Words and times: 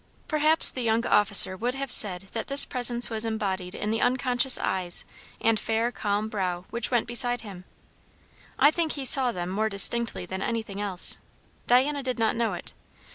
Perhaps 0.27 0.71
the 0.71 0.81
young 0.81 1.05
officer 1.05 1.55
would 1.55 1.75
have 1.75 1.91
said 1.91 2.27
that 2.33 2.47
this 2.47 2.65
presence 2.65 3.11
was 3.11 3.23
embodied 3.23 3.75
in 3.75 3.91
the 3.91 4.01
unconscious 4.01 4.57
eyes 4.57 5.05
and 5.39 5.59
fair 5.59 5.91
calm 5.91 6.27
brow 6.27 6.65
which 6.71 6.89
went 6.89 7.05
beside 7.05 7.41
him; 7.41 7.65
I 8.57 8.71
think 8.71 8.93
he 8.93 9.05
saw 9.05 9.31
them 9.31 9.49
more 9.51 9.69
distinctly 9.69 10.25
than 10.25 10.41
anything 10.41 10.81
else. 10.81 11.19
Diana 11.67 12.01
did 12.01 12.17
not 12.17 12.35
know 12.35 12.53
it. 12.53 12.73